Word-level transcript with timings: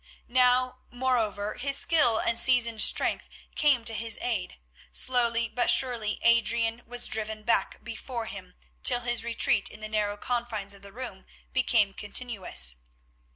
Now, 0.27 0.79
moreover, 0.89 1.53
his 1.53 1.77
skill 1.77 2.17
and 2.17 2.35
seasoned 2.39 2.81
strength 2.81 3.29
came 3.53 3.85
to 3.85 3.93
his 3.93 4.17
aid; 4.19 4.57
slowly 4.91 5.47
but 5.47 5.69
surely 5.69 6.17
Adrian 6.23 6.81
was 6.87 7.05
driven 7.05 7.43
back 7.43 7.83
before 7.83 8.25
him 8.25 8.55
till 8.81 9.01
his 9.01 9.23
retreat 9.23 9.69
in 9.69 9.79
the 9.79 9.87
narrow 9.87 10.17
confines 10.17 10.73
of 10.73 10.81
the 10.81 10.91
room 10.91 11.27
became 11.53 11.93
continuous. 11.93 12.77